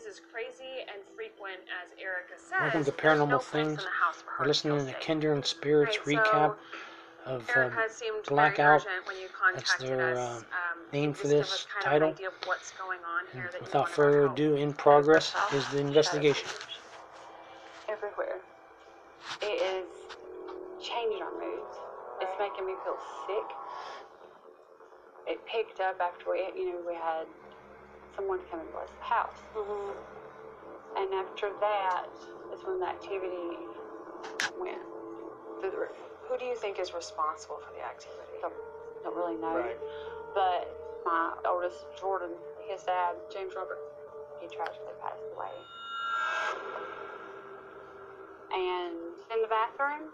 [0.00, 2.60] is as crazy and frequent as Erica says.
[2.60, 3.84] Welcome to there's no Paranormal Things.
[3.84, 6.54] the house for her We're listening feel to Kindred Spirits Right, so recap
[7.26, 8.82] of um, Erica seemed Blackout.
[8.84, 10.44] very urgent when you contacted their, uh, um,
[10.92, 12.08] name for this title.
[12.08, 15.66] Of an idea of what's going on here that Without further ado, in progress is
[15.68, 16.48] the investigation.
[17.90, 18.36] everywhere.
[19.42, 19.86] It is
[20.80, 21.76] changing our moods.
[22.22, 22.96] It's making me feel
[23.26, 23.56] sick.
[25.26, 27.26] It picked up after we, you know, we had
[28.16, 29.38] someone come and bless the house.
[29.54, 29.92] Mm-hmm.
[30.96, 32.06] And after that
[32.52, 33.56] is when the activity
[34.58, 34.82] went
[35.60, 35.98] through the roof.
[36.28, 38.38] Who do you think is responsible for the activity?
[38.40, 38.54] Don't,
[39.04, 39.56] don't really know.
[39.56, 39.78] Right.
[40.34, 40.70] But
[41.04, 42.30] my oldest, Jordan,
[42.68, 43.78] his dad, James Robert,
[44.40, 45.50] he tragically passed away.
[48.52, 48.96] And
[49.32, 50.10] in the bathroom,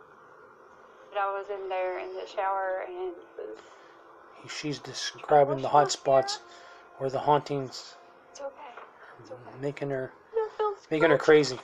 [1.10, 3.58] but I was in there in the shower and was,
[4.48, 6.40] She's describing the hot spots
[6.98, 7.94] where the hauntings
[8.30, 8.52] it's okay.
[9.20, 9.40] It's okay.
[9.60, 11.56] making her It making her crazy.
[11.56, 11.62] And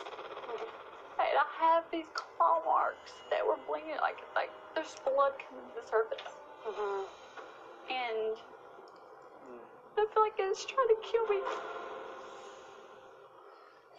[1.18, 5.86] I have these claw marks that were bleeding, like like there's blood coming to the
[5.86, 6.32] surface.
[6.66, 7.04] Mm-hmm.
[7.90, 8.36] And
[9.98, 11.42] I feel like it's trying to kill me.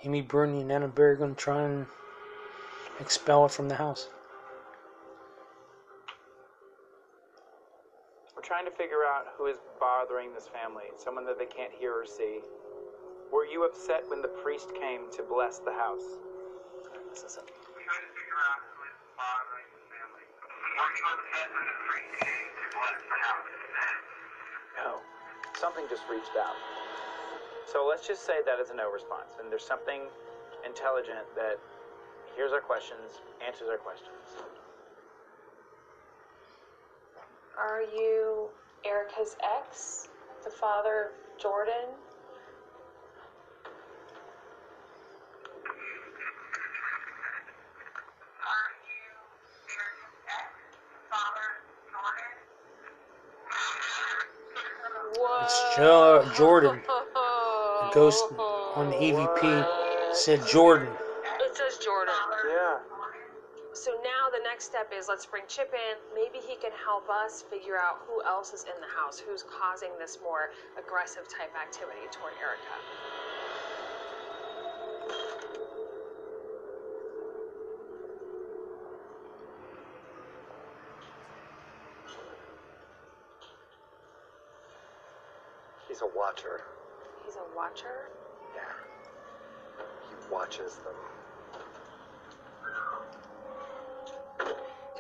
[0.04, 1.86] Amy Bruni and Adam Berry are going to try and
[3.00, 4.10] expel it from the house.
[8.36, 11.94] We're trying to figure out who is bothering this family, someone that they can't hear
[11.94, 12.42] or see.
[13.32, 16.06] Were you upset when the priest came to bless the house?
[17.94, 20.26] trying to figure out who is bothering the family.
[20.26, 23.54] Were you upset when the priest came to bless the house?
[24.82, 24.90] No.
[25.54, 26.58] Something just reached out.
[27.70, 30.10] So let's just say that is a no response, and there's something
[30.66, 31.62] intelligent that
[32.34, 34.42] hears our questions, answers our questions.
[37.58, 38.50] Are you
[38.86, 40.08] Erica's ex,
[40.44, 41.74] the father of Jordan?
[48.42, 49.06] Are you
[49.70, 50.50] Aaron's ex,
[51.10, 51.48] father,
[51.92, 52.34] Jordan?
[55.18, 55.44] Whoa.
[55.44, 56.82] It's jo- Jordan.
[56.88, 58.26] The ghost
[58.76, 60.90] on the EVP said Jordan.
[61.40, 62.16] It says Jordan.
[62.50, 62.80] Yeah.
[63.74, 65.98] So now the next step is let's bring Chip in.
[66.16, 69.90] Maybe he can help us figure out who else is in the house, who's causing
[70.00, 72.62] this more aggressive type activity toward Erica.
[85.90, 86.62] He's a watcher.
[87.26, 88.08] He's a watcher.
[88.56, 89.84] Yeah.
[90.08, 91.23] He watches them.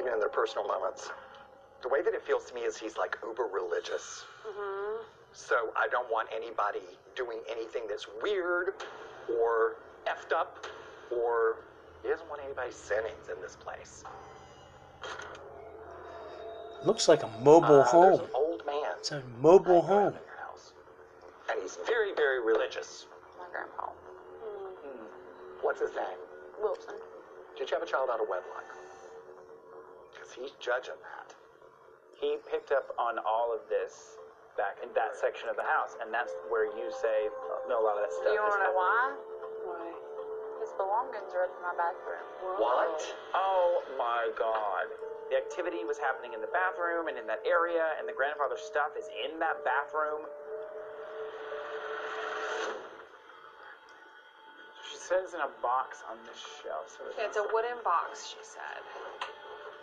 [0.03, 1.09] Even in their personal moments.
[1.81, 4.25] The way that it feels to me is he's like uber religious.
[5.31, 6.81] So I don't want anybody
[7.15, 8.73] doing anything that's weird
[9.39, 10.65] or effed up
[11.09, 11.57] or
[12.03, 14.03] he doesn't want anybody sinning in this place.
[16.83, 18.17] Looks like a mobile Uh, home.
[18.17, 18.91] There's an old man.
[18.99, 20.07] It's a mobile hanging home.
[20.07, 20.73] in your house.
[21.49, 23.07] And he's very, very religious.
[23.39, 23.87] My grandpa,
[25.61, 26.19] What's his name?
[26.61, 26.95] Wilson.
[27.57, 28.65] Did you have a child out of wedlock?
[30.23, 31.35] Because he's judging that.
[32.15, 34.15] He picked up on all of this
[34.55, 37.27] back in that section of the house, and that's where you say,
[37.67, 38.31] no, a lot of that stuff.
[38.31, 39.19] Do you is want to know why?
[39.67, 39.91] why?
[40.63, 42.23] His belongings are up in my bathroom.
[42.55, 43.03] What?
[43.35, 44.87] Oh my god.
[45.27, 48.95] The activity was happening in the bathroom and in that area, and the grandfather stuff
[48.95, 50.23] is in that bathroom.
[54.87, 56.87] She says in a box on this shelf.
[56.95, 58.79] So Yeah, it's a wooden box, she said.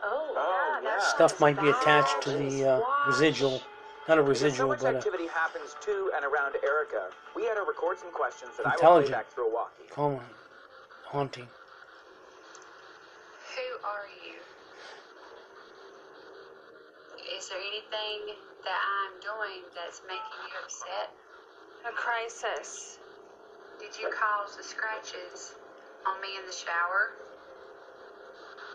[0.03, 0.91] Oh, Oh, yeah.
[0.97, 0.99] yeah.
[1.01, 3.63] Stuff might be attached to the uh, residual.
[4.09, 7.11] Not a residual, but a activity happens to and around Erica.
[7.37, 9.13] We had her record some questions that I will play Intelligent.
[9.13, 9.85] back through a walkie.
[9.91, 10.21] common
[11.05, 11.47] haunting.
[13.55, 14.39] Who are you?
[17.37, 18.35] Is there anything
[18.65, 21.13] that I'm doing that's making you upset?
[21.89, 22.99] A crisis.
[23.79, 25.55] Did you cause the scratches
[26.07, 27.15] on me in the shower?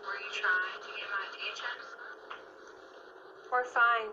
[0.06, 1.76] Were you trying to get my attention?
[3.50, 4.10] We're fine.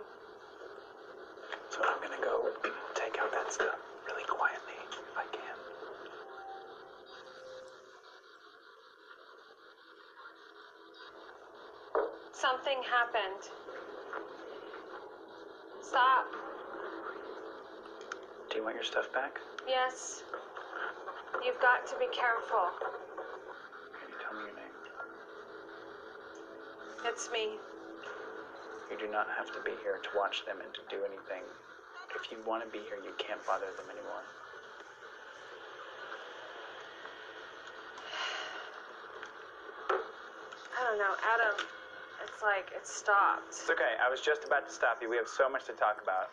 [1.69, 2.49] So I'm gonna go
[2.95, 5.55] take out that stuff really quietly if I can.
[12.31, 13.49] Something happened.
[15.81, 16.25] Stop.
[18.49, 19.39] Do you want your stuff back?
[19.67, 20.23] Yes.
[21.45, 22.71] You've got to be careful.
[27.05, 27.59] It's me.
[28.89, 31.43] You do not have to be here to watch them and to do anything.
[32.15, 34.23] If you want to be here, you can't bother them anymore.
[40.77, 41.55] I don't know, Adam.
[42.23, 43.49] It's like it stopped.
[43.49, 43.99] It's okay.
[43.99, 45.09] I was just about to stop you.
[45.09, 46.31] We have so much to talk about.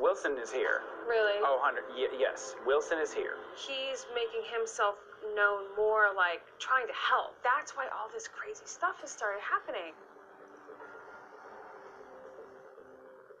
[0.00, 0.80] Wilson is here.
[1.06, 1.38] Really?
[1.44, 1.84] Oh, 100.
[1.92, 3.36] Y- yes, Wilson is here.
[3.54, 4.96] He's making himself
[5.34, 7.36] known more, like trying to help.
[7.42, 9.94] That's why all this crazy stuff has started happening.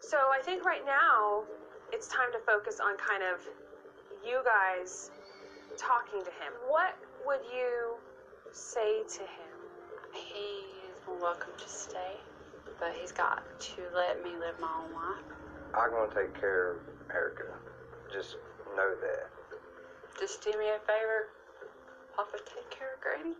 [0.00, 1.44] So I think right now
[1.92, 3.40] it's time to focus on kind of
[4.26, 5.10] you guys
[5.76, 6.52] talking to him.
[6.68, 6.96] What
[7.26, 7.96] would you
[8.52, 9.56] say to him?
[10.12, 12.16] He's welcome to stay,
[12.78, 15.24] but he's got to let me live my own life.
[15.74, 16.76] I'm gonna take care of
[17.10, 17.44] Erica.
[18.12, 18.36] Just
[18.76, 19.30] know that.
[20.18, 21.28] Just do me a favor,
[22.16, 23.34] Papa, take care of Granny.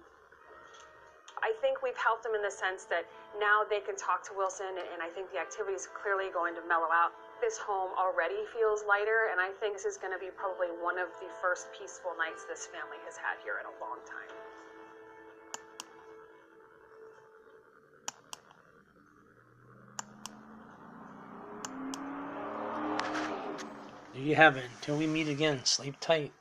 [1.42, 3.04] I think we've helped them in the sense that
[3.38, 6.62] now they can talk to Wilson, and I think the activity is clearly going to
[6.69, 7.12] mellow out.
[7.42, 10.98] This home already feels lighter, and I think this is going to be probably one
[10.98, 14.30] of the first peaceful nights this family has had here in a long time.
[24.14, 24.64] There you have it.
[24.78, 26.32] Until we meet again, sleep tight.